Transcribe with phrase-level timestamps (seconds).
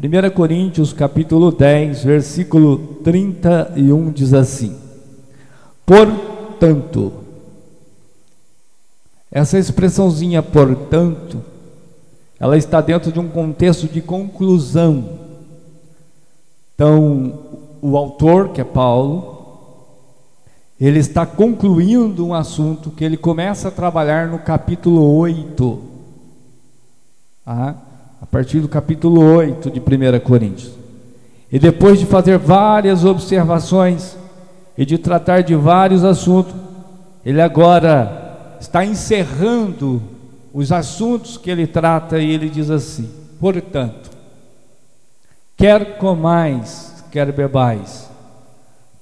[0.00, 4.78] 1 Coríntios capítulo 10, versículo 31 diz assim:
[5.84, 7.12] Portanto,
[9.28, 11.42] essa expressãozinha portanto,
[12.38, 15.18] ela está dentro de um contexto de conclusão.
[16.76, 17.40] Então,
[17.82, 19.96] o autor, que é Paulo,
[20.80, 25.82] ele está concluindo um assunto que ele começa a trabalhar no capítulo 8.
[27.44, 27.74] Ah,
[28.20, 30.72] a partir do capítulo 8 de 1 Coríntios.
[31.50, 34.16] E depois de fazer várias observações
[34.76, 36.54] e de tratar de vários assuntos,
[37.24, 40.02] ele agora está encerrando
[40.52, 43.08] os assuntos que ele trata e ele diz assim:
[43.40, 44.10] portanto,
[45.56, 48.10] quer comais, quer bebais,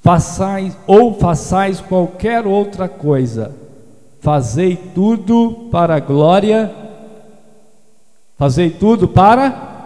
[0.03, 3.53] façais ou façais qualquer outra coisa,
[4.21, 6.86] fazei tudo para a glória
[8.39, 9.77] Fazei tudo para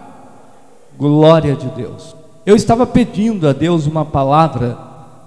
[0.97, 2.15] glória de Deus.
[2.45, 4.77] Eu estava pedindo a Deus uma palavra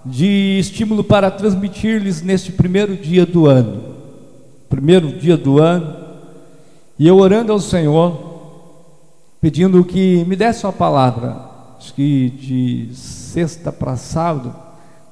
[0.04, 3.94] de estímulo para transmitir-lhes neste primeiro dia do ano.
[4.68, 5.96] Primeiro dia do ano.
[6.98, 8.14] E eu orando ao Senhor,
[9.40, 11.36] pedindo que me desse uma palavra.
[11.78, 14.54] Acho que de sexta para sábado,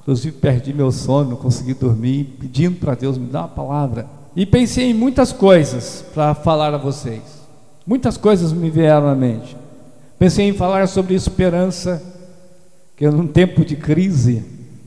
[0.01, 4.05] inclusive perdi meu sono, não consegui dormir, pedindo para Deus me dar uma palavra.
[4.35, 7.42] E pensei em muitas coisas para falar a vocês.
[7.85, 9.57] Muitas coisas me vieram à mente.
[10.17, 12.01] Pensei em falar sobre esperança,
[12.95, 14.43] que num tempo de crise,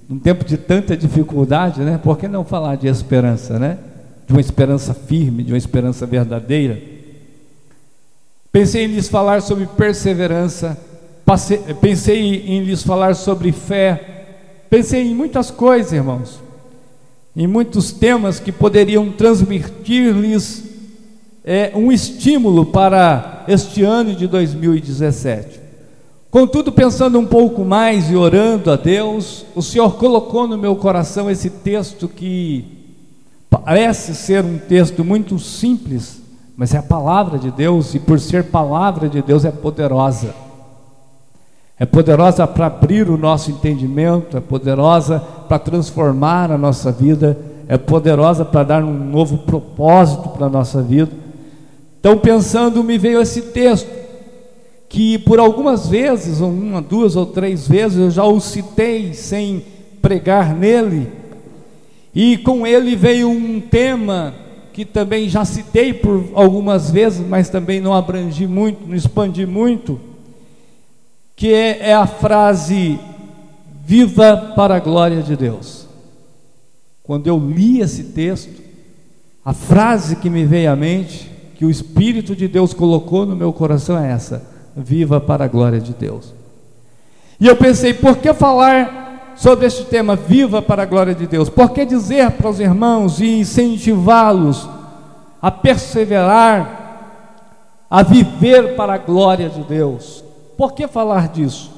[0.09, 2.01] num tempo de tanta dificuldade, né?
[2.03, 3.79] Por que não falar de esperança, né?
[4.27, 6.81] De uma esperança firme, de uma esperança verdadeira.
[8.51, 10.79] Pensei em lhes falar sobre perseverança,
[11.81, 14.25] pensei em lhes falar sobre fé,
[14.71, 16.41] pensei em muitas coisas, irmãos,
[17.37, 20.66] em muitos temas que poderiam transmitir-lhes
[21.47, 25.61] é, um estímulo para este ano de 2017.
[26.29, 31.31] Contudo, pensando um pouco mais e orando a Deus, o Senhor colocou no meu coração
[31.31, 32.65] esse texto que
[33.49, 36.21] parece ser um texto muito simples,
[36.57, 40.35] mas é a palavra de Deus e por ser palavra de Deus é poderosa.
[41.79, 47.39] É poderosa para abrir o nosso entendimento, é poderosa para transformar a nossa vida,
[47.69, 51.26] é poderosa para dar um novo propósito para a nossa vida.
[52.07, 53.91] Então, pensando, me veio esse texto,
[54.89, 59.65] que por algumas vezes, uma, duas ou três vezes, eu já o citei sem
[60.01, 61.11] pregar nele,
[62.15, 64.33] e com ele veio um tema
[64.73, 69.99] que também já citei por algumas vezes, mas também não abrangi muito, não expandi muito,
[71.35, 73.01] que é, é a frase
[73.85, 75.89] viva para a glória de Deus.
[77.03, 78.63] Quando eu li esse texto,
[79.45, 83.53] a frase que me veio à mente que o Espírito de Deus colocou no meu
[83.53, 84.43] coração é essa:
[84.77, 86.35] viva para a glória de Deus.
[87.41, 91.49] E eu pensei, por que falar sobre este tema, viva para a glória de Deus?
[91.49, 94.69] Por que dizer para os irmãos e incentivá-los
[95.41, 100.25] a perseverar, a viver para a glória de Deus?
[100.57, 101.71] Por que falar disso?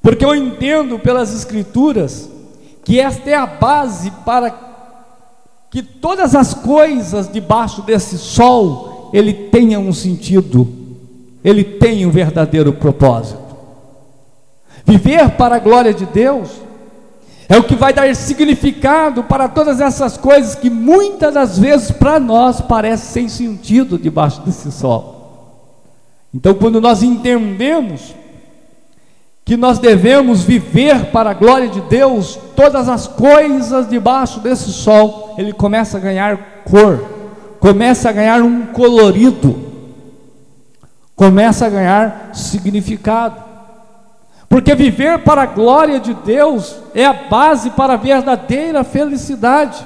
[0.00, 2.30] Porque eu entendo pelas Escrituras
[2.84, 4.73] que esta é a base para
[5.74, 10.68] que todas as coisas debaixo desse sol ele tenha um sentido,
[11.42, 13.42] ele tenha um verdadeiro propósito.
[14.86, 16.48] Viver para a glória de Deus
[17.48, 22.20] é o que vai dar significado para todas essas coisas que muitas das vezes para
[22.20, 25.50] nós parecem sem sentido debaixo desse sol.
[26.32, 28.14] Então, quando nós entendemos
[29.44, 35.34] que nós devemos viver para a glória de Deus, todas as coisas debaixo desse sol,
[35.36, 37.04] ele começa a ganhar cor,
[37.60, 39.72] começa a ganhar um colorido,
[41.14, 43.42] começa a ganhar significado.
[44.48, 49.84] Porque viver para a glória de Deus é a base para a verdadeira felicidade,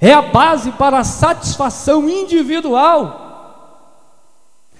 [0.00, 3.23] é a base para a satisfação individual.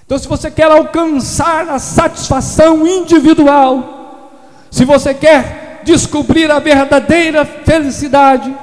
[0.06, 4.31] Então, se você quer alcançar a satisfação individual,
[4.70, 8.55] se você quer descobrir a verdadeira felicidade,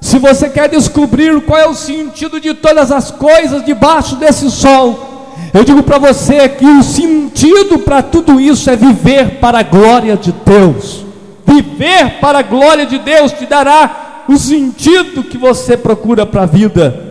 [0.00, 5.34] se você quer descobrir qual é o sentido de todas as coisas debaixo desse sol,
[5.54, 10.14] eu digo para você que o sentido para tudo isso é viver para a glória
[10.16, 11.06] de Deus.
[11.46, 16.46] Viver para a glória de Deus te dará o sentido que você procura para a
[16.46, 17.02] vida.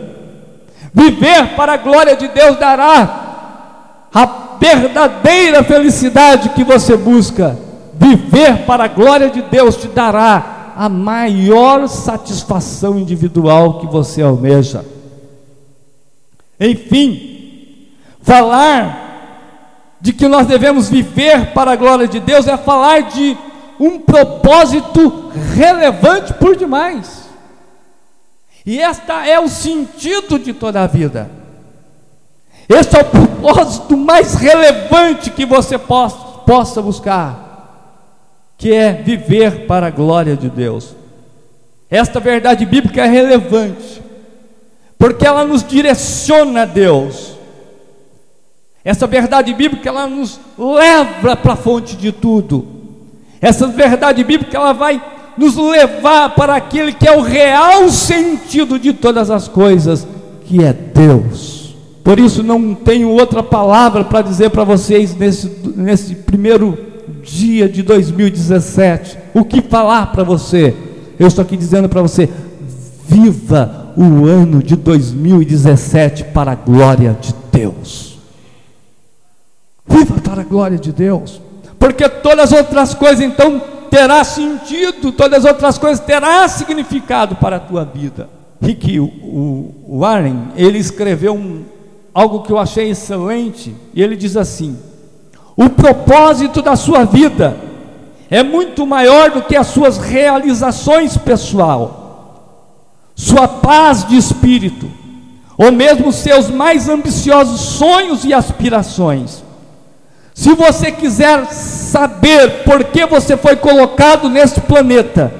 [0.94, 3.25] Viver para a glória de Deus dará
[4.16, 7.58] a verdadeira felicidade que você busca,
[7.92, 14.86] viver para a glória de Deus, te dará a maior satisfação individual que você almeja.
[16.58, 17.90] Enfim,
[18.22, 23.36] falar de que nós devemos viver para a glória de Deus é falar de
[23.78, 27.28] um propósito relevante por demais.
[28.64, 31.45] E esta é o sentido de toda a vida.
[32.68, 38.02] Este é o propósito mais relevante que você possa, possa buscar,
[38.58, 40.94] que é viver para a glória de Deus.
[41.88, 44.02] Esta verdade bíblica é relevante,
[44.98, 47.36] porque ela nos direciona a Deus.
[48.84, 52.66] Essa verdade bíblica ela nos leva para a fonte de tudo.
[53.40, 55.00] Essa verdade bíblica ela vai
[55.36, 60.06] nos levar para aquele que é o real sentido de todas as coisas,
[60.46, 61.55] que é Deus.
[62.06, 66.78] Por isso não tenho outra palavra para dizer para vocês nesse, nesse primeiro
[67.20, 69.18] dia de 2017.
[69.34, 70.72] O que falar para você?
[71.18, 72.28] Eu estou aqui dizendo para você:
[73.08, 78.20] viva o ano de 2017 para a glória de Deus.
[79.84, 81.40] Viva para a glória de Deus.
[81.76, 83.60] Porque todas as outras coisas então
[83.90, 88.28] terá sentido, todas as outras coisas terá significado para a tua vida.
[88.62, 91.64] Rick o, Warren, ele escreveu um,
[92.16, 94.78] algo que eu achei excelente, e ele diz assim:
[95.54, 97.54] o propósito da sua vida
[98.30, 102.62] é muito maior do que as suas realizações pessoal,
[103.14, 104.90] sua paz de espírito,
[105.58, 109.44] ou mesmo seus mais ambiciosos sonhos e aspirações.
[110.34, 115.30] Se você quiser saber por que você foi colocado neste planeta,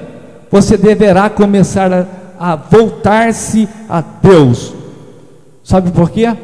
[0.50, 2.06] você deverá começar a,
[2.38, 4.75] a voltar-se a Deus.
[5.64, 6.37] Sabe por quê?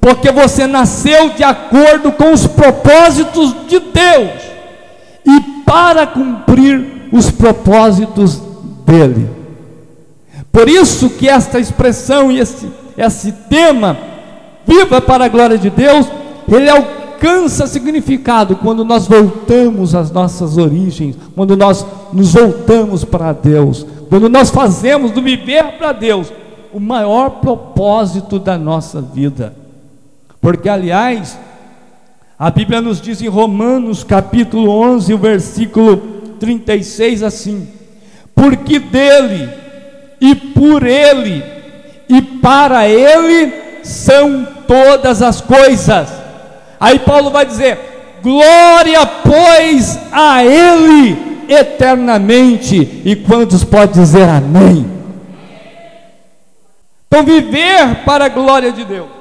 [0.00, 4.30] Porque você nasceu de acordo com os propósitos de Deus
[5.26, 8.40] e para cumprir os propósitos
[8.86, 9.28] dele.
[10.50, 13.96] Por isso que esta expressão e esse, esse tema,
[14.66, 16.06] viva para a glória de Deus,
[16.50, 23.86] ele alcança significado quando nós voltamos às nossas origens, quando nós nos voltamos para Deus,
[24.08, 26.32] quando nós fazemos do viver para Deus
[26.72, 29.54] o maior propósito da nossa vida.
[30.40, 31.38] Porque, aliás,
[32.38, 35.96] a Bíblia nos diz em Romanos capítulo 11, o versículo
[36.38, 37.68] 36 assim:
[38.34, 39.50] Porque dele
[40.20, 41.42] e por ele
[42.08, 43.52] e para ele
[43.82, 46.08] são todas as coisas.
[46.78, 53.02] Aí Paulo vai dizer: Glória, pois, a ele eternamente.
[53.04, 54.88] E quantos podem dizer amém?
[57.08, 59.17] Então, viver para a glória de Deus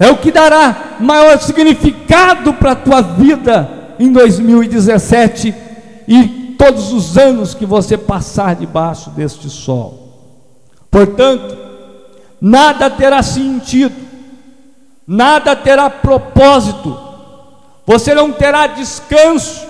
[0.00, 5.54] é o que dará maior significado para a tua vida em 2017
[6.08, 10.08] e todos os anos que você passar debaixo deste sol.
[10.90, 11.54] Portanto,
[12.40, 13.94] nada terá sentido,
[15.06, 16.98] nada terá propósito,
[17.86, 19.66] você não terá descanso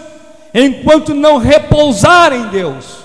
[0.54, 3.00] enquanto não repousar em Deus.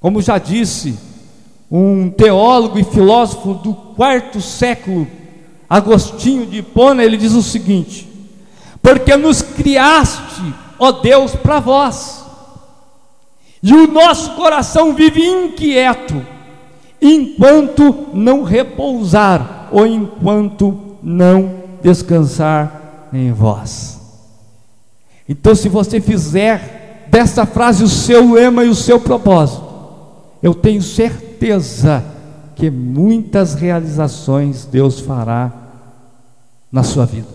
[0.00, 0.98] Como já disse
[1.70, 5.06] um teólogo e filósofo do quarto século
[5.68, 8.08] Agostinho de Hipona, ele diz o seguinte:
[8.80, 12.24] Porque nos criaste, ó Deus, para vós,
[13.62, 16.24] e o nosso coração vive inquieto,
[17.02, 23.96] enquanto não repousar, ou enquanto não descansar em vós.
[25.28, 29.64] Então, se você fizer dessa frase o seu lema e o seu propósito,
[30.42, 32.04] eu tenho certeza
[32.56, 35.52] que muitas realizações Deus fará
[36.72, 37.28] na sua vida.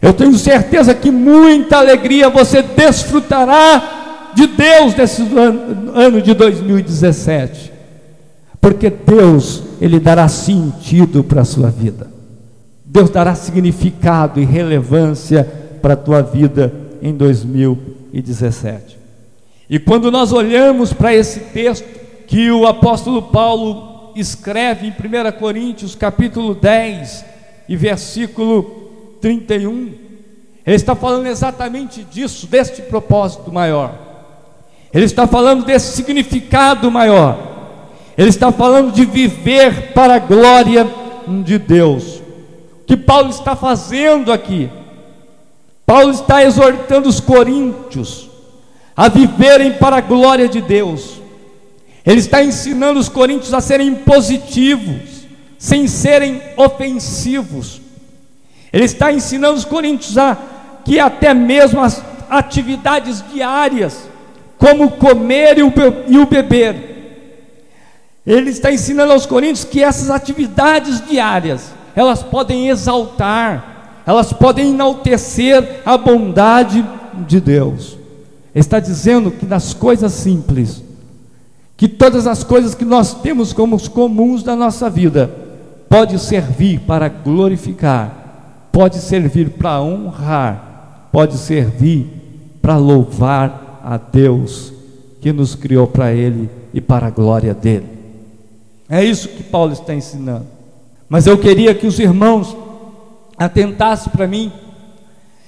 [0.00, 7.72] Eu tenho certeza que muita alegria você desfrutará de Deus nesse ano, ano de 2017,
[8.60, 12.10] porque Deus, Ele dará sentido para a sua vida,
[12.84, 15.46] Deus dará significado e relevância
[15.80, 16.72] para a tua vida
[17.02, 18.98] em 2017.
[19.68, 25.94] E quando nós olhamos para esse texto, que o apóstolo Paulo escreve em 1 Coríntios
[25.94, 27.24] capítulo 10
[27.68, 29.92] e versículo 31.
[30.66, 33.94] Ele está falando exatamente disso, deste propósito maior.
[34.92, 37.36] Ele está falando desse significado maior.
[38.16, 40.88] Ele está falando de viver para a glória
[41.44, 42.18] de Deus.
[42.82, 44.70] O que Paulo está fazendo aqui?
[45.84, 48.30] Paulo está exortando os coríntios
[48.96, 51.20] a viverem para a glória de Deus.
[52.04, 55.26] Ele está ensinando os coríntios a serem positivos,
[55.58, 57.80] sem serem ofensivos.
[58.72, 60.36] Ele está ensinando os coríntios a
[60.84, 64.08] que até mesmo as atividades diárias,
[64.58, 66.94] como comer e o beber,
[68.26, 75.80] ele está ensinando aos coríntios que essas atividades diárias, elas podem exaltar, elas podem enaltecer
[75.84, 76.84] a bondade
[77.26, 77.98] de Deus.
[78.54, 80.82] Ele está dizendo que nas coisas simples,
[81.76, 85.30] que todas as coisas que nós temos como comuns da nossa vida,
[85.88, 92.06] pode servir para glorificar, pode servir para honrar, pode servir
[92.60, 94.72] para louvar a Deus
[95.20, 97.86] que nos criou para Ele e para a glória dele.
[98.88, 100.46] É isso que Paulo está ensinando.
[101.08, 102.56] Mas eu queria que os irmãos
[103.36, 104.52] atentassem para mim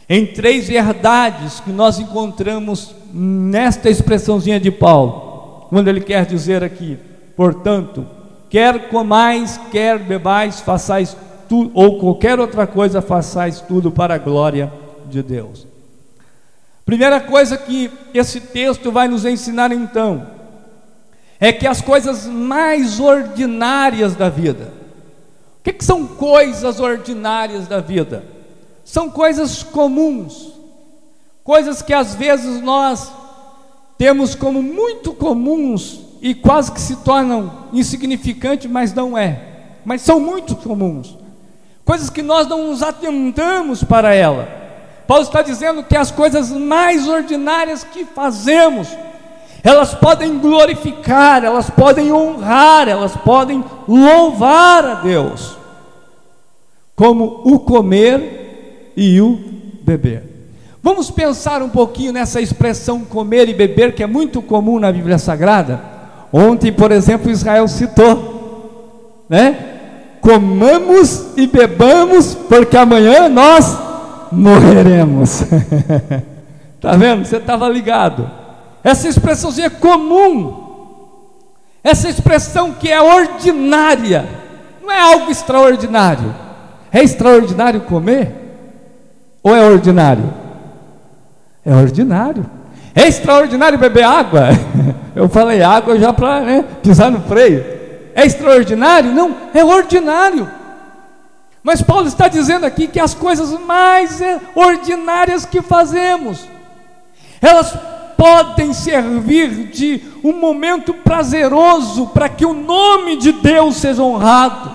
[0.08, 5.25] em três verdades que nós encontramos nesta expressãozinha de Paulo,
[5.68, 6.98] quando ele quer dizer aqui,
[7.36, 8.06] portanto,
[8.48, 11.16] quer comais, quer bebais, façais
[11.48, 14.72] tudo, ou qualquer outra coisa, façais tudo para a glória
[15.08, 15.66] de Deus.
[16.84, 20.26] Primeira coisa que esse texto vai nos ensinar então,
[21.40, 24.72] é que as coisas mais ordinárias da vida,
[25.60, 28.24] o que, que são coisas ordinárias da vida?
[28.84, 30.52] São coisas comuns,
[31.42, 33.10] coisas que às vezes nós
[33.98, 39.40] temos como muito comuns e quase que se tornam insignificantes, mas não é.
[39.84, 41.16] Mas são muito comuns.
[41.84, 44.48] Coisas que nós não nos atentamos para ela.
[45.06, 48.88] Paulo está dizendo que as coisas mais ordinárias que fazemos,
[49.62, 55.56] elas podem glorificar, elas podem honrar, elas podem louvar a Deus,
[56.96, 59.38] como o comer e o
[59.82, 60.35] beber.
[60.86, 65.18] Vamos pensar um pouquinho nessa expressão comer e beber, que é muito comum na Bíblia
[65.18, 65.80] Sagrada.
[66.32, 70.18] Ontem, por exemplo, Israel citou, né?
[70.20, 73.76] Comamos e bebamos, porque amanhã nós
[74.30, 75.42] morreremos.
[76.80, 77.24] Tá vendo?
[77.24, 78.30] Você estava ligado.
[78.84, 80.54] Essa expressãozinha é comum.
[81.82, 84.24] Essa expressão que é ordinária,
[84.80, 86.32] não é algo extraordinário.
[86.92, 88.30] É extraordinário comer?
[89.42, 90.45] Ou é ordinário?
[91.66, 92.48] É ordinário.
[92.94, 94.50] É extraordinário beber água.
[95.16, 97.64] Eu falei água já para né, pisar no freio.
[98.14, 99.12] É extraordinário?
[99.12, 100.48] Não, é ordinário.
[101.62, 104.20] Mas Paulo está dizendo aqui que as coisas mais
[104.54, 106.46] ordinárias que fazemos,
[107.42, 107.76] elas
[108.16, 114.72] podem servir de um momento prazeroso para que o nome de Deus seja honrado,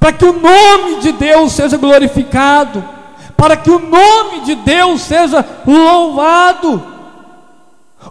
[0.00, 2.97] para que o nome de Deus seja glorificado
[3.38, 6.82] para que o nome de Deus seja louvado.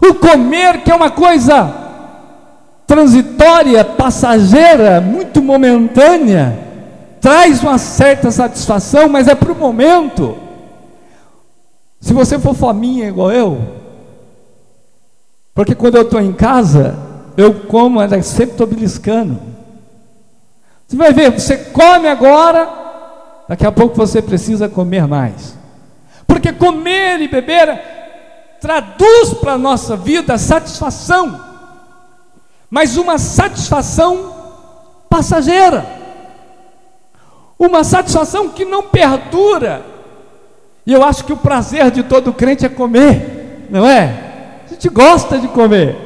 [0.02, 1.70] O comer, que é uma coisa
[2.86, 6.58] transitória, passageira, muito momentânea,
[7.20, 10.38] traz uma certa satisfação, mas é para o momento.
[12.00, 13.60] Se você for faminha igual eu,
[15.54, 16.96] porque quando eu estou em casa,
[17.36, 19.38] eu como, mas sempre estou beliscando.
[20.86, 22.87] Você vai ver, você come agora,
[23.48, 25.56] Daqui a pouco você precisa comer mais.
[26.26, 27.80] Porque comer e beber
[28.60, 31.40] traduz para a nossa vida satisfação,
[32.68, 34.34] mas uma satisfação
[35.08, 35.86] passageira,
[37.58, 39.82] uma satisfação que não perdura.
[40.84, 44.60] E eu acho que o prazer de todo crente é comer, não é?
[44.66, 45.96] A gente gosta de comer.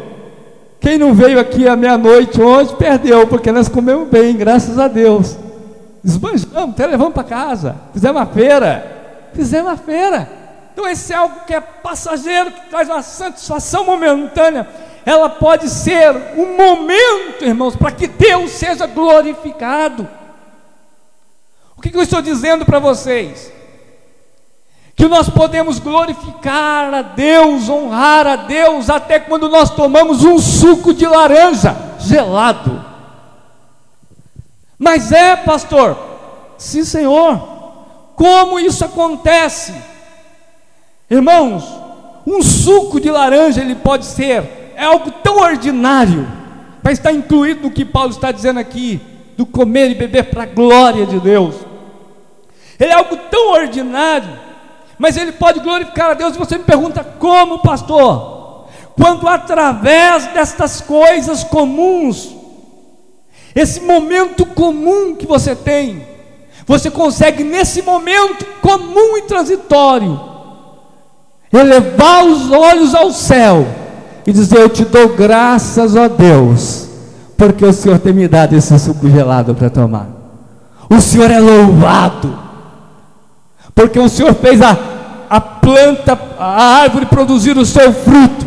[0.81, 5.37] Quem não veio aqui à meia-noite hoje perdeu, porque nós comemos bem, graças a Deus.
[6.05, 10.29] Esbanjamos, até levamos para casa, fizemos uma feira, fizemos uma feira.
[10.73, 14.69] Então esse é algo que é passageiro, que traz uma satisfação momentânea.
[15.05, 20.09] Ela pode ser um momento, irmãos, para que Deus seja glorificado.
[21.77, 23.53] O que, que eu estou dizendo para vocês?
[24.95, 30.95] Que nós podemos glorificar a Deus, honrar a Deus, até quando nós tomamos um suco
[30.95, 32.82] de laranja gelado.
[34.83, 35.97] Mas é, pastor?
[36.59, 37.41] Sim, Senhor.
[38.17, 39.73] Como isso acontece?
[41.09, 41.63] Irmãos,
[42.27, 46.27] um suco de laranja ele pode ser é algo tão ordinário,
[46.83, 49.01] mas está incluído no que Paulo está dizendo aqui,
[49.37, 51.55] do comer e beber para a glória de Deus.
[52.77, 54.37] Ele é algo tão ordinário,
[54.99, 56.35] mas ele pode glorificar a Deus.
[56.35, 58.67] E você me pergunta como, pastor?
[58.97, 62.42] Quando através destas coisas comuns
[63.55, 66.07] esse momento comum que você tem,
[66.67, 70.19] você consegue nesse momento comum e transitório
[71.53, 73.67] elevar os olhos ao céu
[74.27, 76.89] e dizer: Eu te dou graças a Deus,
[77.37, 80.09] porque o Senhor tem me dado esse suco gelado para tomar.
[80.89, 82.39] O Senhor é louvado,
[83.75, 84.79] porque o Senhor fez a,
[85.29, 88.47] a planta, a árvore produzir o seu fruto,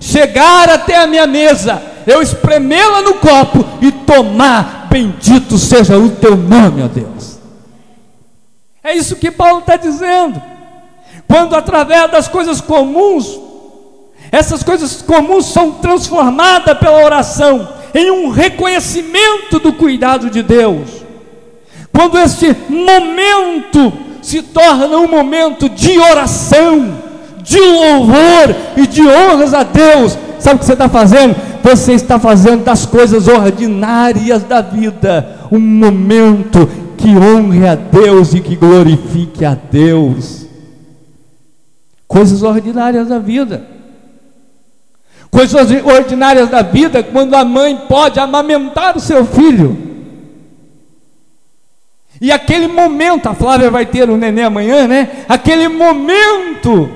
[0.00, 6.36] chegar até a minha mesa eu espremê-la no copo e tomar, bendito seja o teu
[6.36, 7.38] nome, ó Deus.
[8.82, 10.42] É isso que Paulo está dizendo.
[11.28, 13.38] Quando através das coisas comuns,
[14.32, 20.88] essas coisas comuns são transformadas pela oração em um reconhecimento do cuidado de Deus.
[21.92, 26.98] Quando este momento se torna um momento de oração,
[27.42, 31.36] de louvor e de honras a Deus, sabe o que você está fazendo?
[31.62, 38.40] Você está fazendo das coisas ordinárias da vida um momento que honre a Deus e
[38.40, 40.46] que glorifique a Deus.
[42.06, 43.66] Coisas ordinárias da vida.
[45.30, 49.78] Coisas ordinárias da vida, quando a mãe pode amamentar o seu filho.
[52.20, 55.24] E aquele momento, a Flávia vai ter um neném amanhã, né?
[55.28, 56.90] Aquele momento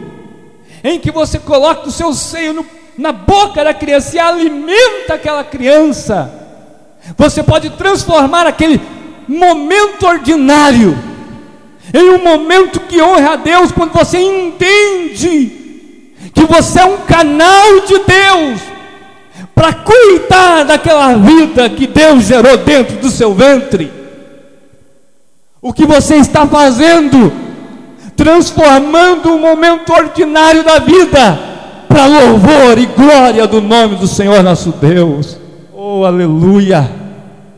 [0.83, 5.45] em que você coloca o seu seio no, na boca da criança e alimenta aquela
[5.45, 6.31] criança.
[7.17, 8.81] Você pode transformar aquele
[9.29, 10.97] momento ordinário
[11.93, 15.65] em um momento que honra a Deus quando você entende
[16.33, 18.61] que você é um canal de Deus
[19.55, 23.93] para cuidar daquela vida que Deus gerou dentro do seu ventre.
[25.61, 27.33] O que você está fazendo?
[28.17, 31.54] Transformando o momento ordinário da vida
[31.89, 35.39] para louvor e glória do nome do Senhor nosso Deus.
[35.73, 36.91] Oh, aleluia!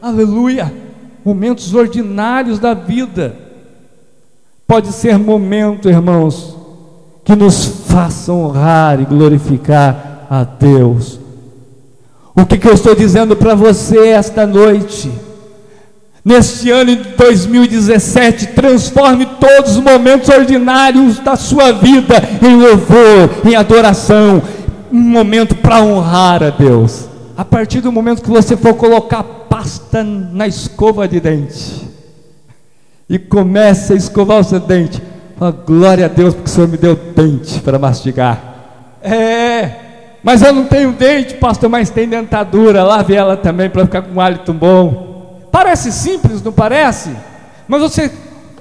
[0.01, 0.73] Aleluia!
[1.25, 3.37] Momentos ordinários da vida.
[4.67, 6.57] Pode ser momento, irmãos,
[7.25, 11.19] que nos faça honrar e glorificar a Deus.
[12.35, 15.11] O que, que eu estou dizendo para você esta noite?
[16.27, 23.55] Neste ano de 2017, transforme todos os momentos ordinários da sua vida em louvor, em
[23.55, 24.43] adoração,
[24.93, 27.07] um momento para honrar a Deus.
[27.37, 31.89] A partir do momento que você for colocar pasta na escova de dente
[33.09, 35.01] e comece a escovar o seu dente,
[35.39, 38.41] Oh, glória a Deus, porque o Senhor me deu dente para mastigar.
[39.03, 39.71] É,
[40.23, 42.83] mas eu não tenho dente, pastor, mas tem dentadura.
[42.83, 45.06] Lave ela também para ficar com um hálito bom.
[45.57, 47.17] Parece simples, não parece?
[47.67, 48.13] Mas você,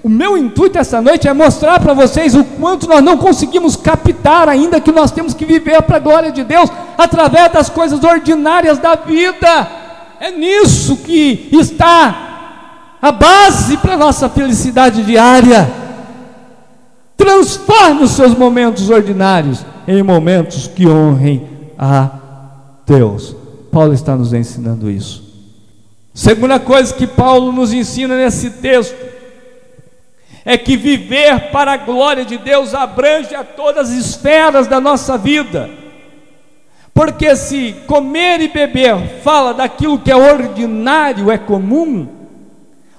[0.02, 4.48] o meu intuito essa noite é mostrar para vocês o quanto nós não conseguimos captar
[4.48, 8.78] ainda que nós temos que viver para a glória de Deus através das coisas ordinárias
[8.78, 9.68] da vida.
[10.22, 15.70] É nisso que está a base para a nossa felicidade diária.
[17.18, 21.46] Transforme os seus momentos ordinários em momentos que honrem
[21.78, 22.10] a
[22.88, 23.36] Deus.
[23.70, 25.25] Paulo está nos ensinando isso.
[26.16, 28.96] Segunda coisa que Paulo nos ensina nesse texto
[30.46, 35.18] é que viver para a glória de Deus abrange a todas as esferas da nossa
[35.18, 35.70] vida.
[36.94, 42.08] Porque se comer e beber fala daquilo que é ordinário, é comum,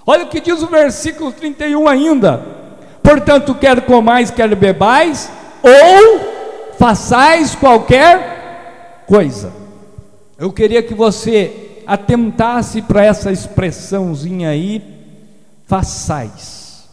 [0.06, 2.44] olha o que diz o versículo 31 ainda.
[3.02, 9.54] Portanto, quer comais, quer bebais, ou façais qualquer coisa.
[10.38, 14.82] Eu queria que você atentasse para essa expressãozinha aí,
[15.66, 16.86] façais.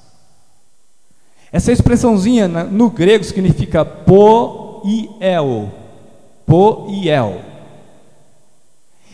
[1.51, 5.71] Essa expressãozinha no grego significa poiel.
[6.45, 7.41] Poiel.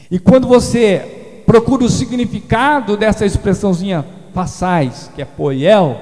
[0.09, 5.99] E quando você procura o significado dessa expressãozinha façais, que é poiel,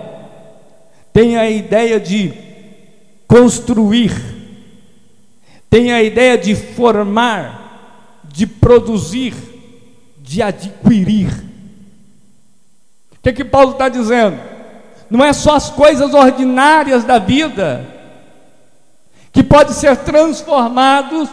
[1.11, 2.33] tem a ideia de
[3.27, 4.13] construir,
[5.69, 9.33] tem a ideia de formar, de produzir,
[10.27, 11.31] de adquirir.
[13.13, 14.37] O que, é que Paulo está dizendo?
[15.09, 17.85] Não é só as coisas ordinárias da vida
[19.31, 21.29] que pode ser transformados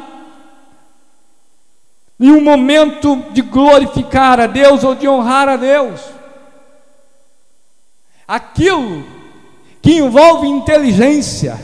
[2.20, 6.00] em um momento de glorificar a Deus ou de honrar a Deus.
[8.26, 9.04] Aquilo
[9.82, 11.58] que envolve inteligência,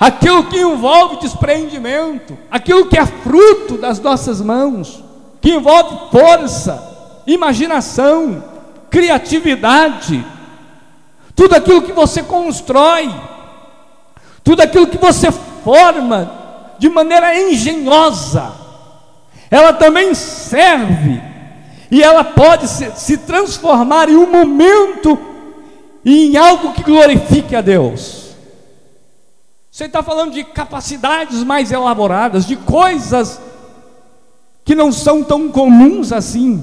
[0.00, 5.05] aquilo que envolve despreendimento, aquilo que é fruto das nossas mãos,
[5.46, 8.42] que envolve força, imaginação,
[8.90, 10.26] criatividade,
[11.36, 13.14] tudo aquilo que você constrói,
[14.42, 16.32] tudo aquilo que você forma
[16.80, 18.52] de maneira engenhosa,
[19.48, 21.22] ela também serve
[21.92, 25.16] e ela pode se, se transformar em um momento
[26.04, 28.34] e em algo que glorifique a Deus.
[29.70, 33.40] Você está falando de capacidades mais elaboradas, de coisas
[34.66, 36.60] que não são tão comuns assim,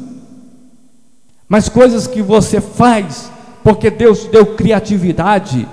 [1.48, 3.32] mas coisas que você faz
[3.64, 5.66] porque Deus te deu criatividade,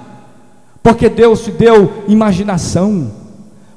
[0.81, 3.11] porque Deus te deu imaginação,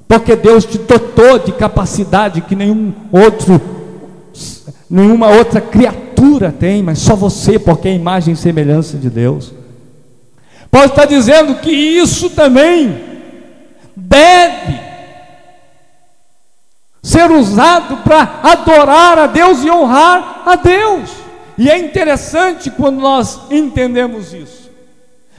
[0.08, 3.60] porque Deus te dotou de capacidade que nenhum outro,
[4.88, 9.52] nenhuma outra criatura tem, mas só você, porque é imagem e semelhança de Deus.
[10.70, 13.02] Paulo está dizendo que isso também
[13.96, 14.93] deve
[17.04, 21.12] ser usado para adorar a Deus e honrar a Deus.
[21.58, 24.72] E é interessante quando nós entendemos isso,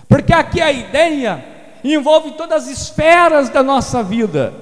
[0.06, 1.42] porque aqui a ideia
[1.82, 4.52] envolve todas as esferas da nossa vida,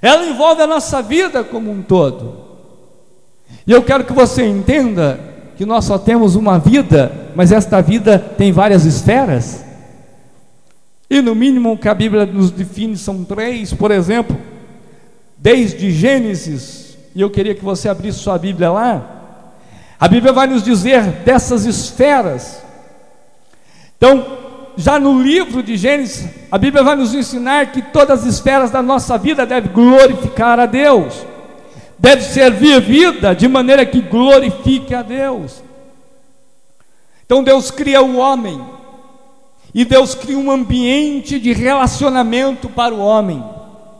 [0.00, 2.46] ela envolve a nossa vida como um todo.
[3.66, 5.18] E eu quero que você entenda
[5.56, 9.64] que nós só temos uma vida, mas esta vida tem várias esferas.
[11.10, 14.38] E no mínimo que a Bíblia nos define são três, por exemplo,
[15.38, 19.18] desde Gênesis, e eu queria que você abrisse sua Bíblia lá.
[19.98, 22.62] A Bíblia vai nos dizer dessas esferas.
[23.96, 24.26] Então,
[24.76, 28.82] já no livro de Gênesis, a Bíblia vai nos ensinar que todas as esferas da
[28.82, 31.26] nossa vida devem glorificar a Deus,
[31.98, 35.62] deve ser vivida de maneira que glorifique a Deus.
[37.26, 38.60] Então Deus cria o homem,
[39.74, 43.57] e Deus cria um ambiente de relacionamento para o homem.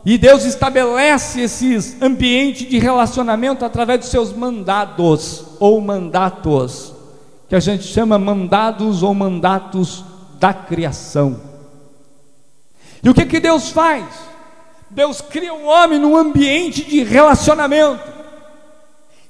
[0.09, 6.91] E Deus estabelece esses ambientes de relacionamento através dos seus mandados ou mandatos,
[7.47, 10.03] que a gente chama mandados ou mandatos
[10.39, 11.39] da criação.
[13.03, 14.03] E o que que Deus faz?
[14.89, 18.11] Deus cria um homem num ambiente de relacionamento.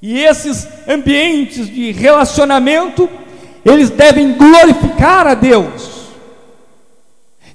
[0.02, 3.10] E esses ambientes de relacionamento,
[3.66, 5.99] eles devem glorificar a Deus.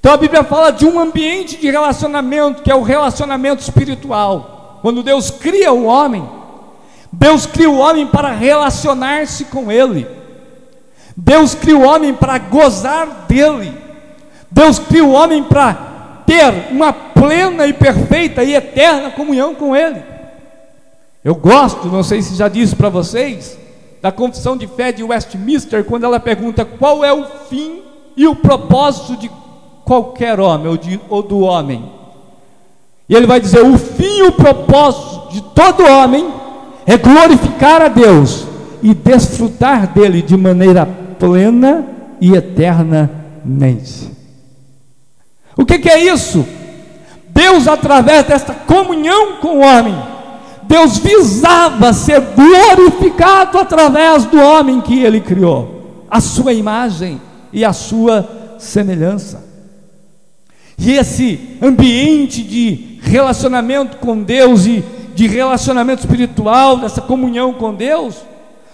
[0.04, 4.78] Então a Bíblia fala de um ambiente de relacionamento, que é o relacionamento espiritual.
[4.82, 6.28] Quando Deus cria o homem,
[7.10, 10.06] Deus cria o homem para relacionar-se com ele.
[11.16, 13.72] Deus cria o homem para gozar dele.
[14.50, 15.72] Deus cria o homem para
[16.26, 20.02] ter uma plena e perfeita e eterna comunhão com ele.
[21.24, 23.58] Eu gosto, não sei se já disse para vocês,
[24.02, 27.80] da confissão de fé de Westminster, quando ela pergunta qual é o fim
[28.14, 29.30] e o propósito de
[29.84, 31.90] qualquer homem ou, de, ou do homem.
[33.08, 36.26] E ele vai dizer: o fim e o propósito de todo homem
[36.86, 38.46] é glorificar a Deus
[38.82, 40.86] e desfrutar dele de maneira
[41.18, 41.86] plena
[42.20, 44.10] e eternamente.
[45.56, 46.44] O que, que é isso?
[47.28, 49.94] Deus, através desta comunhão com o homem,
[50.64, 57.20] Deus visava ser glorificado através do homem que ele criou, a sua imagem
[57.52, 59.53] e a sua semelhança.
[60.78, 64.84] E esse ambiente de relacionamento com Deus e
[65.14, 68.16] de relacionamento espiritual, dessa comunhão com Deus,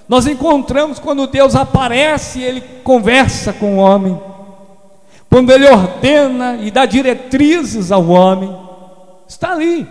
[0.09, 4.19] nós encontramos quando Deus aparece, ele conversa com o homem.
[5.31, 8.57] Quando ele ordena e dá diretrizes ao homem,
[9.29, 9.87] está ali.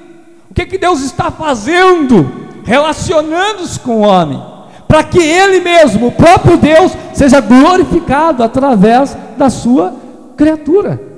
[0.50, 2.30] O que, que Deus está fazendo?
[2.66, 4.44] Relacionando-se com o homem,
[4.88, 9.96] para que ele mesmo, o próprio Deus, seja glorificado através da sua
[10.36, 11.09] criatura.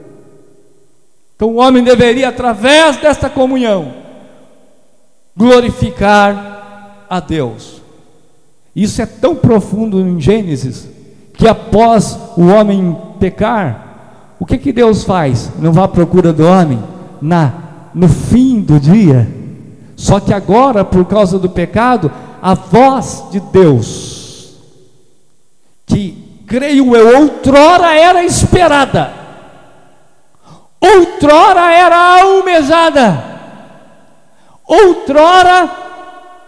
[1.41, 3.95] Então o homem deveria, através desta comunhão,
[5.35, 7.81] glorificar a Deus.
[8.75, 10.87] Isso é tão profundo em Gênesis
[11.33, 15.49] que após o homem pecar, o que que Deus faz?
[15.57, 16.79] Não vá à procura do homem
[17.19, 17.53] na
[17.91, 19.27] no fim do dia.
[19.95, 24.57] Só que agora, por causa do pecado, a voz de Deus,
[25.87, 29.20] que creio eu, outrora era esperada,
[30.81, 33.23] outrora era almejada,
[34.65, 35.69] outrora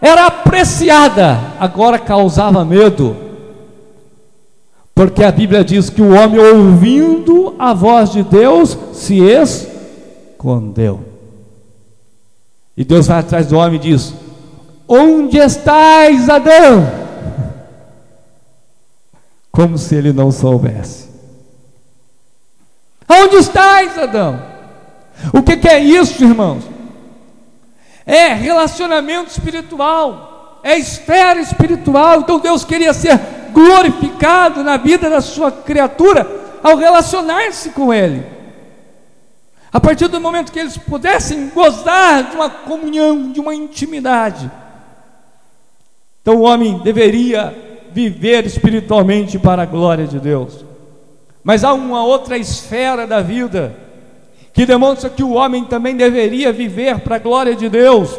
[0.00, 3.16] era apreciada, agora causava medo.
[4.94, 11.00] Porque a Bíblia diz que o homem, ouvindo a voz de Deus, se escondeu.
[12.76, 14.14] E Deus vai atrás do homem e diz:
[14.86, 16.86] Onde estás, Adão?
[19.50, 21.13] Como se ele não soubesse.
[23.08, 24.42] Onde estás, Adão?
[25.32, 26.74] O que, que é isso, irmãos?
[28.06, 32.20] é relacionamento espiritual, é esfera espiritual.
[32.20, 33.18] Então Deus queria ser
[33.52, 36.28] glorificado na vida da sua criatura
[36.62, 38.24] ao relacionar-se com Ele.
[39.72, 44.50] A partir do momento que eles pudessem gozar de uma comunhão, de uma intimidade.
[46.22, 47.54] Então o homem deveria
[47.90, 50.64] viver espiritualmente para a glória de Deus.
[51.44, 53.76] Mas há uma outra esfera da vida
[54.54, 58.18] que demonstra que o homem também deveria viver para a glória de Deus,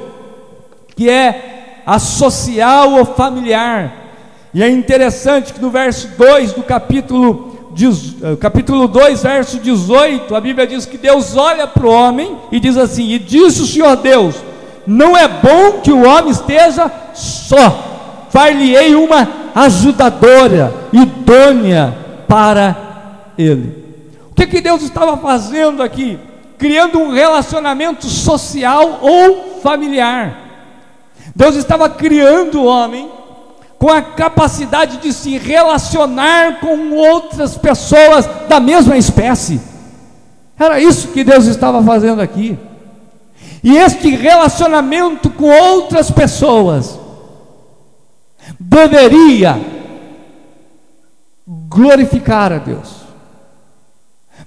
[0.96, 3.92] que é a social ou familiar.
[4.54, 7.72] E é interessante que no verso 2 do capítulo,
[8.22, 12.60] eh, capítulo 2, verso 18, a Bíblia diz que Deus olha para o homem e
[12.60, 14.36] diz assim: E disse o Senhor Deus:
[14.86, 21.96] Não é bom que o homem esteja só, far-lhe-ei uma ajudadora, idônea
[22.28, 22.85] para
[23.38, 23.84] ele.
[24.32, 26.20] O que, que Deus estava fazendo aqui?
[26.58, 30.46] Criando um relacionamento social ou familiar.
[31.36, 33.10] Deus estava criando o homem
[33.78, 39.62] com a capacidade de se relacionar com outras pessoas da mesma espécie.
[40.58, 42.58] Era isso que Deus estava fazendo aqui.
[43.64, 47.00] E este relacionamento com outras pessoas
[48.60, 49.60] deveria
[51.48, 53.05] glorificar a Deus,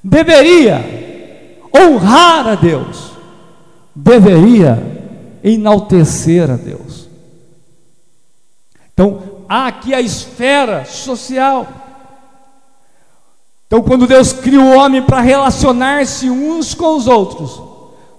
[0.02, 3.12] deveria honrar a Deus,
[3.94, 4.80] deveria
[5.42, 7.08] enaltecer a Deus.
[8.92, 11.66] Então, há aqui a esfera social.
[13.66, 17.62] Então, quando Deus cria o homem para relacionar-se uns com os outros,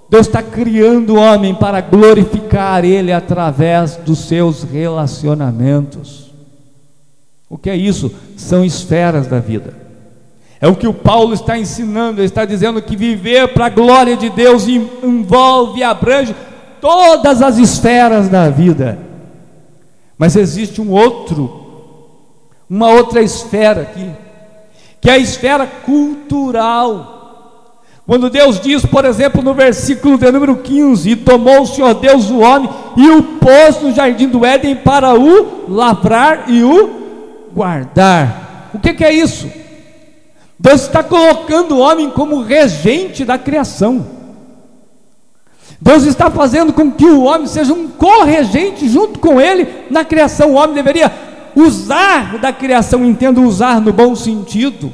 [0.10, 6.32] Deus está criando o homem para glorificar Ele através dos seus relacionamentos.
[7.50, 8.12] O que é isso?
[8.38, 9.89] São esferas da vida.
[10.62, 14.18] É o que o Paulo está ensinando, ele está dizendo que viver para a glória
[14.18, 16.36] de Deus envolve e abrange
[16.82, 19.00] todas as esferas da vida.
[20.18, 21.50] Mas existe um outro,
[22.70, 24.12] uma outra esfera aqui,
[25.00, 27.16] que é a esfera cultural.
[28.06, 32.30] Quando Deus diz, por exemplo, no versículo de número 15: E tomou o Senhor Deus
[32.30, 36.90] o homem e o pôs no jardim do Éden para o lavrar e o
[37.54, 38.72] guardar.
[38.74, 39.48] O que, que é isso?
[40.60, 44.06] Deus está colocando o homem como regente da criação.
[45.80, 50.52] Deus está fazendo com que o homem seja um corregente junto com ele na criação.
[50.52, 51.12] O homem deveria
[51.56, 54.92] usar da criação, entendo usar no bom sentido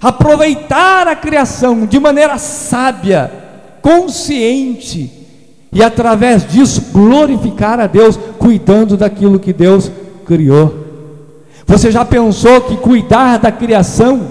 [0.00, 3.30] aproveitar a criação de maneira sábia,
[3.80, 5.10] consciente,
[5.72, 9.90] e através disso glorificar a Deus, cuidando daquilo que Deus
[10.24, 10.86] criou.
[11.66, 14.30] Você já pensou que cuidar da criação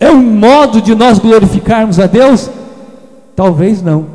[0.00, 2.50] é um modo de nós glorificarmos a Deus?
[3.34, 4.06] Talvez não,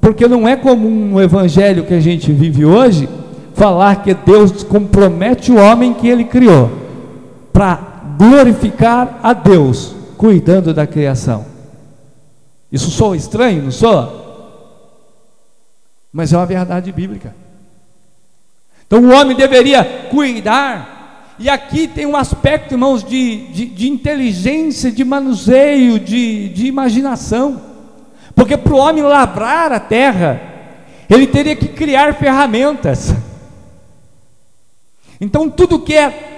[0.00, 3.08] porque não é comum no evangelho que a gente vive hoje
[3.54, 6.70] falar que Deus compromete o homem que ele criou
[7.52, 7.78] para
[8.18, 11.44] glorificar a Deus cuidando da criação.
[12.70, 14.24] Isso soa estranho, não soa?
[16.12, 17.34] Mas é uma verdade bíblica.
[18.86, 20.95] Então o homem deveria cuidar,
[21.38, 27.60] e aqui tem um aspecto, irmãos, de, de, de inteligência, de manuseio, de, de imaginação,
[28.34, 30.40] porque para o homem labrar a terra,
[31.08, 33.14] ele teria que criar ferramentas.
[35.20, 36.32] Então tudo que é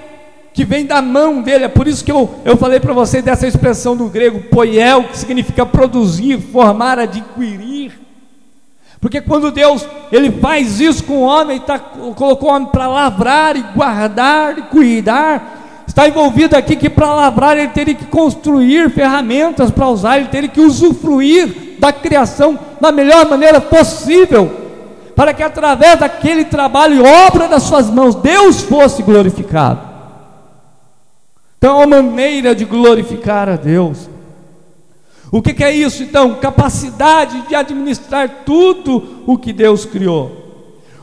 [0.58, 1.66] que vem da mão dele.
[1.66, 5.16] É por isso que eu, eu falei para você dessa expressão do grego poiel, que
[5.16, 8.07] significa produzir, formar, adquirir.
[9.00, 13.56] Porque quando Deus ele faz isso com o homem, tá, colocou o homem para lavrar
[13.56, 19.70] e guardar e cuidar, está envolvido aqui que para lavrar ele teria que construir ferramentas
[19.70, 24.50] para usar, ele teria que usufruir da criação da melhor maneira possível,
[25.14, 29.80] para que através daquele trabalho e obra das suas mãos, Deus fosse glorificado.
[31.56, 34.08] Então, é uma maneira de glorificar a Deus.
[35.30, 36.34] O que, que, é isso então?
[36.36, 40.48] Capacidade de administrar tudo o que Deus criou.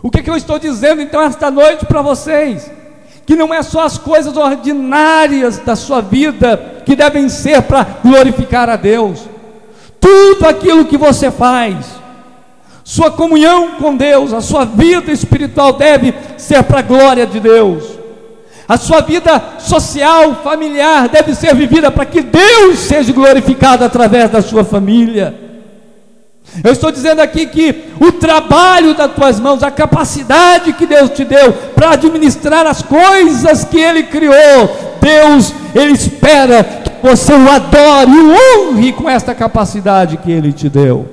[0.01, 2.71] O que, que eu estou dizendo então esta noite para vocês?
[3.25, 8.69] Que não é só as coisas ordinárias da sua vida que devem ser para glorificar
[8.69, 9.27] a Deus.
[9.99, 11.85] Tudo aquilo que você faz,
[12.83, 17.94] sua comunhão com Deus, a sua vida espiritual deve ser para a glória de Deus.
[18.67, 24.41] A sua vida social, familiar deve ser vivida para que Deus seja glorificado através da
[24.41, 25.45] sua família.
[26.63, 31.23] Eu estou dizendo aqui que o trabalho das tuas mãos, a capacidade que Deus te
[31.23, 38.11] deu para administrar as coisas que Ele criou, Deus, Ele espera que você o adore
[38.11, 41.05] e o honre com esta capacidade que Ele te deu.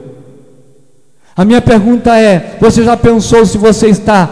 [1.37, 4.29] A minha pergunta é: você já pensou se você está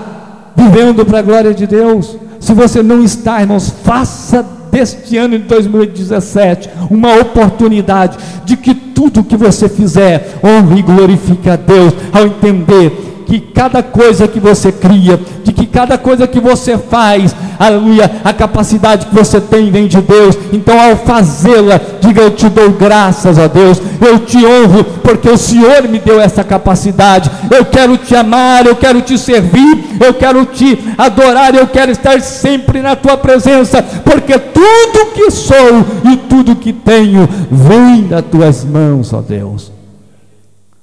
[0.56, 2.16] vivendo para a glória de Deus?
[2.40, 9.24] Se você não está, irmãos, faça deste ano de 2017 uma oportunidade de que tudo
[9.24, 14.72] que você fizer honre e glorifique a Deus ao entender que cada coisa que você
[14.72, 19.86] cria, de que cada coisa que você faz, aleluia, a capacidade que você tem vem
[19.86, 20.36] de Deus.
[20.52, 25.36] Então, ao fazê-la, diga: Eu te dou graças a Deus, eu te honro, porque o
[25.36, 27.30] Senhor me deu essa capacidade.
[27.56, 32.20] Eu quero te amar, eu quero te servir, eu quero te adorar, eu quero estar
[32.20, 38.64] sempre na tua presença, porque tudo que sou e tudo que tenho vem das tuas
[38.64, 39.70] mãos, ó Deus.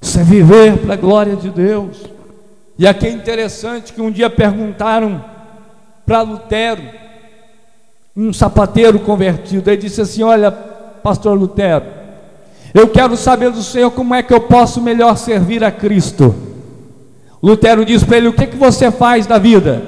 [0.00, 2.17] Isso é viver para a glória de Deus.
[2.78, 5.24] E aqui é interessante que um dia perguntaram
[6.06, 6.82] para Lutero,
[8.16, 9.68] um sapateiro convertido.
[9.68, 11.84] Ele disse assim: Olha, pastor Lutero,
[12.72, 16.32] eu quero saber do Senhor como é que eu posso melhor servir a Cristo.
[17.42, 19.82] Lutero disse para ele: O que, que você faz na vida?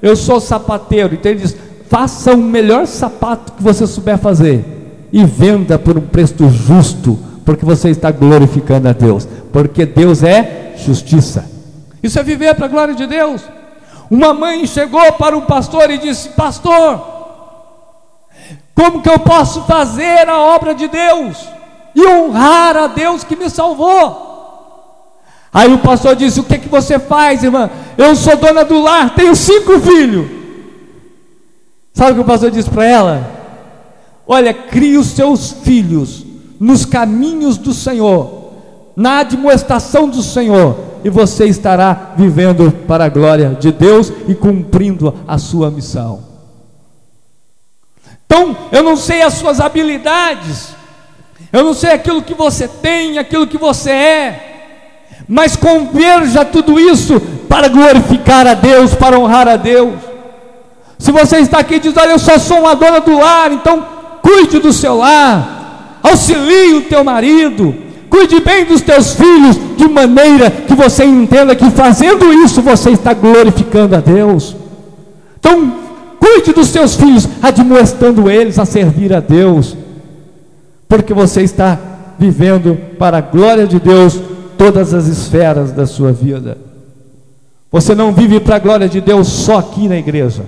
[0.00, 1.14] Eu sou sapateiro.
[1.14, 1.54] Então ele diz:
[1.86, 4.64] Faça o melhor sapato que você souber fazer
[5.12, 10.72] e venda por um preço justo, porque você está glorificando a Deus, porque Deus é
[10.78, 11.52] justiça.
[12.02, 13.42] Isso é viver para a glória de Deus.
[14.10, 17.00] Uma mãe chegou para o pastor e disse: Pastor,
[18.74, 21.38] como que eu posso fazer a obra de Deus
[21.94, 24.30] e honrar a Deus que me salvou?
[25.52, 27.70] Aí o pastor disse: O que, que você faz, irmã?
[27.96, 30.26] Eu sou dona do lar, tenho cinco filhos.
[31.94, 33.30] Sabe o que o pastor disse para ela?
[34.26, 36.24] Olha, crie os seus filhos
[36.58, 38.52] nos caminhos do Senhor,
[38.96, 45.14] na admoestação do Senhor, e você estará vivendo para a glória de Deus e cumprindo
[45.26, 46.22] a sua missão.
[48.26, 50.68] Então, eu não sei as suas habilidades,
[51.52, 54.52] eu não sei aquilo que você tem, aquilo que você é,
[55.28, 59.94] mas converja tudo isso para glorificar a Deus, para honrar a Deus.
[60.98, 63.86] Se você está aqui e diz, olha, eu só sou uma dona do lar, então
[64.22, 67.76] cuide do seu lar, auxilie o teu marido,
[68.12, 73.14] cuide bem dos teus filhos, de maneira que você entenda que fazendo isso você está
[73.14, 74.54] glorificando a Deus.
[75.40, 75.72] Então,
[76.20, 79.74] cuide dos seus filhos, admoestando eles a servir a Deus,
[80.86, 81.78] porque você está
[82.18, 84.20] vivendo para a glória de Deus
[84.58, 86.58] todas as esferas da sua vida.
[87.70, 90.44] Você não vive para a glória de Deus só aqui na igreja.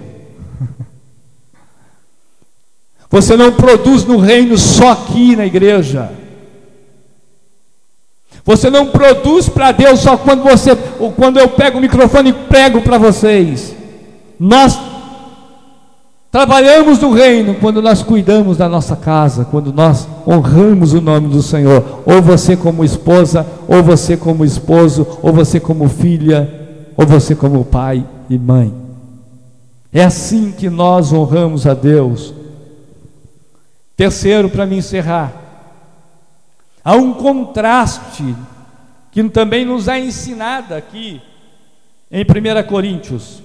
[3.08, 6.23] Você não produz no reino só aqui na igreja.
[8.44, 10.76] Você não produz para Deus só quando você,
[11.16, 13.74] quando eu pego o microfone e prego para vocês.
[14.38, 14.78] Nós
[16.30, 21.42] trabalhamos no reino quando nós cuidamos da nossa casa, quando nós honramos o nome do
[21.42, 22.02] Senhor.
[22.04, 27.64] Ou você como esposa, ou você como esposo, ou você como filha, ou você como
[27.64, 28.74] pai e mãe.
[29.90, 32.34] É assim que nós honramos a Deus.
[33.96, 35.43] Terceiro, para me encerrar,
[36.84, 38.36] há um contraste
[39.10, 41.22] que também nos é ensinado aqui
[42.10, 43.42] em 1 Coríntios.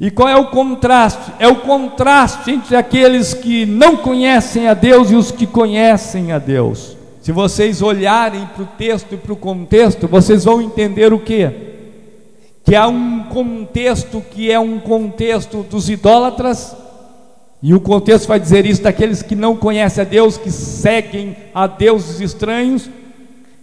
[0.00, 1.32] E qual é o contraste?
[1.40, 6.38] É o contraste entre aqueles que não conhecem a Deus e os que conhecem a
[6.38, 6.96] Deus.
[7.20, 11.50] Se vocês olharem para o texto e para o contexto, vocês vão entender o que?
[12.64, 16.76] Que há um contexto que é um contexto dos idólatras
[17.62, 21.66] e o contexto vai dizer isso daqueles que não conhecem a Deus, que seguem a
[21.66, 22.88] deuses estranhos,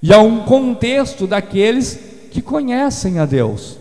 [0.01, 1.97] e há um contexto daqueles
[2.29, 3.77] que conhecem a Deus,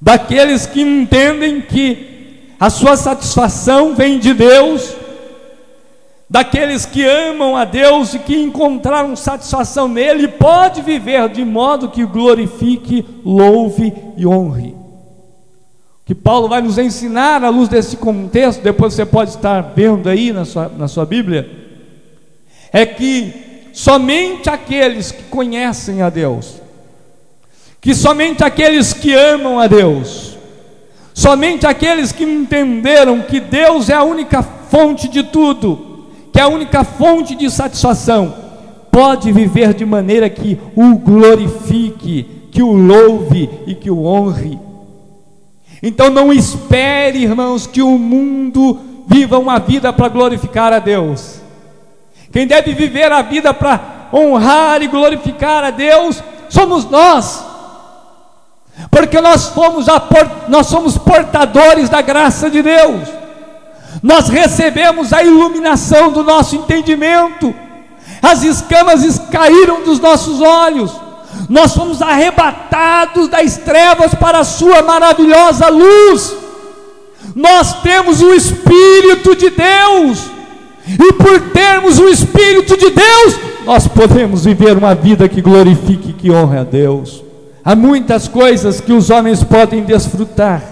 [0.00, 4.96] daqueles que entendem que a sua satisfação vem de Deus,
[6.28, 12.04] daqueles que amam a Deus e que encontraram satisfação nele, pode viver de modo que
[12.04, 14.83] glorifique, louve e honre
[16.04, 20.32] que Paulo vai nos ensinar à luz desse contexto, depois você pode estar vendo aí
[20.32, 21.48] na sua, na sua Bíblia,
[22.72, 23.32] é que
[23.72, 26.60] somente aqueles que conhecem a Deus,
[27.80, 30.36] que somente aqueles que amam a Deus,
[31.14, 36.48] somente aqueles que entenderam que Deus é a única fonte de tudo, que é a
[36.48, 38.34] única fonte de satisfação,
[38.90, 44.58] pode viver de maneira que o glorifique, que o louve e que o honre.
[45.86, 51.42] Então não espere, irmãos, que o mundo viva uma vida para glorificar a Deus.
[52.32, 57.44] Quem deve viver a vida para honrar e glorificar a Deus somos nós.
[58.90, 60.02] Porque nós fomos a,
[60.48, 63.06] nós somos portadores da graça de Deus.
[64.02, 67.54] Nós recebemos a iluminação do nosso entendimento.
[68.22, 71.03] As escamas caíram dos nossos olhos
[71.48, 76.34] nós fomos arrebatados das trevas para a Sua maravilhosa luz.
[77.34, 80.30] Nós temos o Espírito de Deus,
[80.86, 86.30] e por termos o Espírito de Deus, nós podemos viver uma vida que glorifique, que
[86.30, 87.24] honre a Deus.
[87.64, 90.62] Há muitas coisas que os homens podem desfrutar.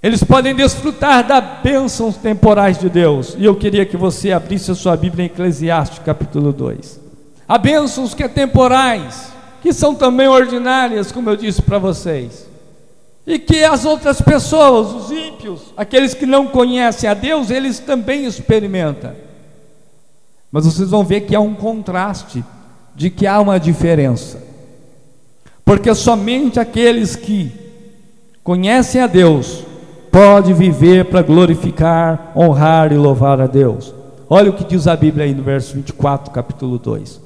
[0.00, 3.34] Eles podem desfrutar das bênçãos temporais de Deus.
[3.36, 7.05] E eu queria que você abrisse a sua Bíblia em Eclesiastes, capítulo 2.
[7.48, 9.32] Há bênçãos que é temporais,
[9.62, 12.46] que são também ordinárias, como eu disse para vocês.
[13.26, 18.24] E que as outras pessoas, os ímpios, aqueles que não conhecem a Deus, eles também
[18.24, 19.12] experimentam.
[20.50, 22.44] Mas vocês vão ver que há um contraste,
[22.94, 24.42] de que há uma diferença.
[25.64, 27.52] Porque somente aqueles que
[28.42, 29.64] conhecem a Deus,
[30.10, 33.92] pode viver para glorificar, honrar e louvar a Deus.
[34.30, 37.25] Olha o que diz a Bíblia aí no verso 24, capítulo 2.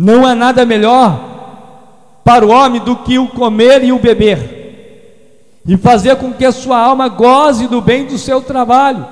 [0.00, 5.76] Não há nada melhor para o homem do que o comer e o beber, e
[5.76, 9.04] fazer com que a sua alma goze do bem do seu trabalho.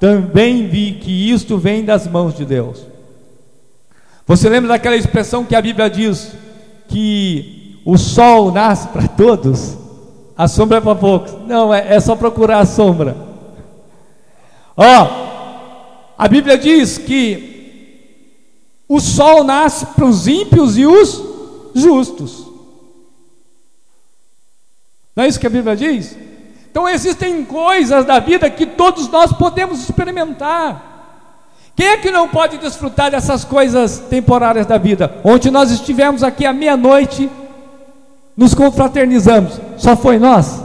[0.00, 2.84] Também vi que isto vem das mãos de Deus.
[4.26, 6.32] Você lembra daquela expressão que a Bíblia diz
[6.88, 9.78] que o sol nasce para todos,
[10.36, 11.32] a sombra é para poucos?
[11.46, 13.16] Não, é, é só procurar a sombra.
[14.76, 15.08] Ó,
[16.18, 17.51] a Bíblia diz que
[18.88, 21.22] o sol nasce para os ímpios e os
[21.74, 22.46] justos.
[25.14, 26.16] Não é isso que a Bíblia diz?
[26.70, 30.90] Então existem coisas da vida que todos nós podemos experimentar.
[31.74, 35.20] Quem é que não pode desfrutar dessas coisas temporárias da vida?
[35.24, 37.30] Ontem nós estivemos aqui à meia-noite,
[38.36, 39.58] nos confraternizamos.
[39.76, 40.62] Só foi nós?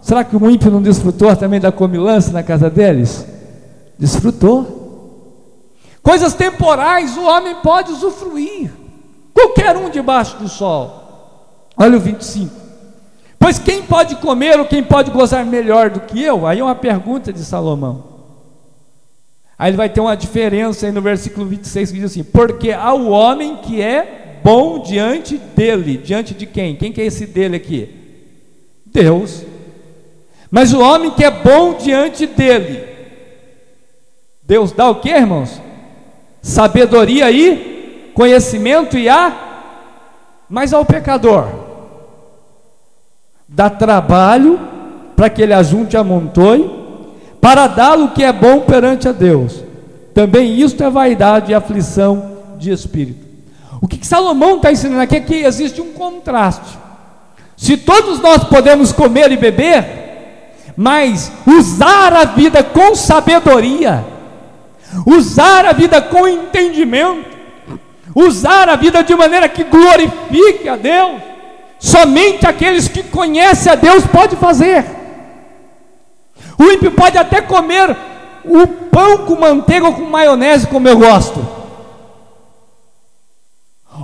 [0.00, 3.24] Será que o ímpio não desfrutou também da comilança na casa deles?
[3.98, 4.81] Desfrutou.
[6.02, 8.72] Coisas temporais o homem pode usufruir.
[9.32, 11.70] Qualquer um debaixo do sol.
[11.76, 12.54] Olha o 25.
[13.38, 16.46] Pois quem pode comer ou quem pode gozar melhor do que eu?
[16.46, 18.04] Aí é uma pergunta de Salomão.
[19.58, 22.92] Aí ele vai ter uma diferença aí no versículo 26 que diz assim: Porque há
[22.92, 25.96] o homem que é bom diante dele.
[25.96, 26.76] Diante de quem?
[26.76, 27.88] Quem que é esse dele aqui?
[28.86, 29.44] Deus.
[30.50, 32.84] Mas o homem que é bom diante dele.
[34.42, 35.60] Deus dá o que, irmãos?
[36.42, 39.50] Sabedoria e conhecimento e a
[40.50, 41.46] mas ao pecador
[43.48, 44.60] dá trabalho
[45.16, 46.70] para que ele ajunte amontoe
[47.40, 49.64] para dá-lo o que é bom perante a Deus.
[50.14, 53.26] Também isto é vaidade e aflição de espírito.
[53.80, 56.78] O que, que Salomão está ensinando aqui é que existe um contraste.
[57.56, 59.84] Se todos nós podemos comer e beber,
[60.76, 64.04] mas usar a vida com sabedoria,
[65.06, 67.30] usar a vida com entendimento,
[68.14, 71.22] usar a vida de maneira que glorifique a Deus.
[71.78, 74.84] Somente aqueles que conhecem a Deus pode fazer.
[76.58, 77.96] O ímpio pode até comer
[78.44, 81.44] o pão com manteiga ou com maionese, como eu gosto.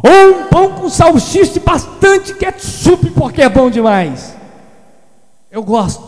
[0.02, 4.36] Ou um pão com salsicha e bastante ketchup, porque é bom demais.
[5.50, 6.02] Eu gosto.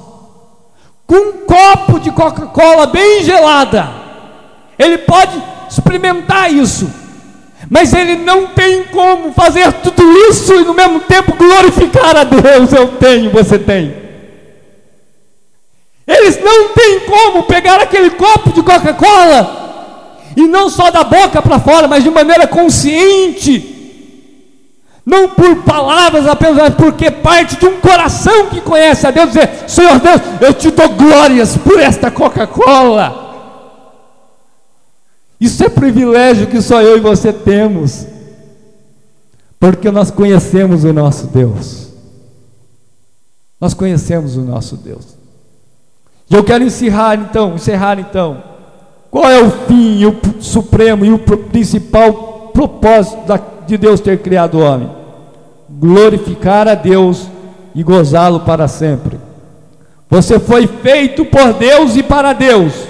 [1.07, 4.10] Com um copo de Coca-Cola bem gelada.
[4.81, 6.91] Ele pode experimentar isso
[7.69, 12.73] mas ele não tem como fazer tudo isso e no mesmo tempo glorificar a Deus.
[12.73, 13.95] Eu tenho, você tem.
[16.05, 21.61] Eles não têm como pegar aquele copo de Coca-Cola e não só da boca para
[21.61, 23.77] fora, mas de maneira consciente.
[25.07, 29.49] Não por palavras apenas, mas porque parte de um coração que conhece a Deus, dizer:
[29.69, 33.30] Senhor Deus, eu te dou glórias por esta Coca-Cola.
[35.41, 38.07] Isso é privilégio que só eu e você temos,
[39.59, 41.89] porque nós conhecemos o nosso Deus.
[43.59, 45.17] Nós conhecemos o nosso Deus.
[46.29, 48.43] E eu quero encerrar então, encerrar então.
[49.11, 53.19] Qual é o fim, o supremo e o principal propósito
[53.67, 54.91] de Deus ter criado o homem?
[55.69, 57.27] Glorificar a Deus
[57.75, 59.19] e gozá-lo para sempre.
[60.09, 62.90] Você foi feito por Deus e para Deus.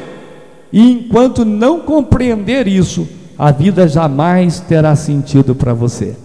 [0.73, 3.09] E enquanto não compreender isso,
[3.39, 6.17] a vida jamais terá sentido para você.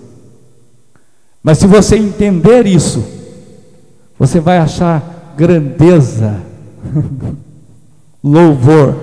[1.42, 3.06] Mas se você entender isso,
[4.18, 6.42] você vai achar grandeza,
[8.24, 8.96] louvor,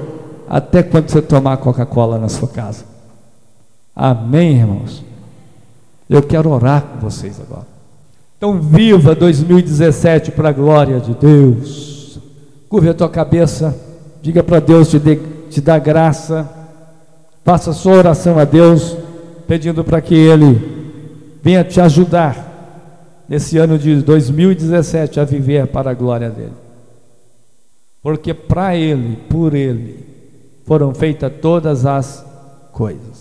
[0.48, 2.84] até quando você tomar Coca-Cola na sua casa.
[3.94, 5.04] Amém, irmãos?
[6.08, 7.66] Eu quero orar com vocês agora.
[8.36, 12.18] Então, viva 2017 para a glória de Deus.
[12.68, 13.74] Curva a tua cabeça,
[14.22, 15.18] diga para Deus te dê
[15.50, 16.48] te dá graça.
[17.44, 18.96] Faça sua oração a Deus,
[19.46, 20.80] pedindo para que Ele
[21.42, 26.54] venha te ajudar nesse ano de 2017 a viver para a glória dele.
[28.02, 30.06] Porque para Ele, por Ele,
[30.64, 32.24] foram feitas todas as
[32.72, 33.20] coisas.